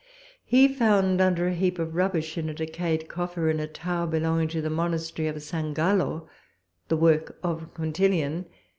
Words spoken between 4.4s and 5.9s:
to the monastery of St.